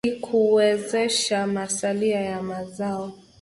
ili 0.05 0.19
kuwezesha 0.19 1.47
masalia 1.47 2.21
ya 2.21 2.43
mazao 2.43 3.11